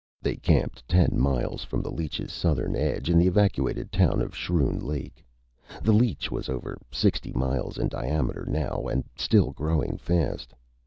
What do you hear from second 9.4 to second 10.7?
growing fast.